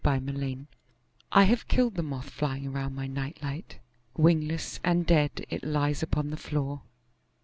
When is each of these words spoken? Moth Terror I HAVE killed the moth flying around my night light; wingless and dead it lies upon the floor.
Moth 0.03 0.25
Terror 0.25 0.55
I 1.31 1.43
HAVE 1.43 1.67
killed 1.67 1.93
the 1.93 2.01
moth 2.01 2.31
flying 2.31 2.65
around 2.65 2.95
my 2.95 3.05
night 3.05 3.37
light; 3.43 3.77
wingless 4.17 4.79
and 4.83 5.05
dead 5.05 5.45
it 5.51 5.63
lies 5.63 6.01
upon 6.01 6.31
the 6.31 6.37
floor. 6.37 6.81